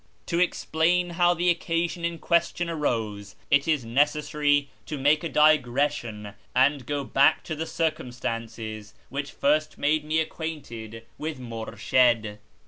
To 0.25 0.39
explain 0.39 1.11
how 1.11 1.35
the 1.35 1.51
occasion 1.51 2.03
in 2.03 2.17
question 2.17 2.71
arose, 2.71 3.35
it 3.51 3.67
is 3.67 3.85
necessary 3.85 4.69
to 4.87 4.97
make 4.97 5.23
a 5.23 5.29
digression, 5.29 6.33
and 6.55 6.87
go 6.87 7.03
back 7.03 7.43
to 7.43 7.55
the 7.55 7.67
circum 7.67 8.11
stances 8.11 8.95
which 9.09 9.29
first 9.31 9.77
made 9.77 10.03
me 10.03 10.19
acquainted 10.19 11.05
witli 11.19 11.37
Murshid. 11.37 12.39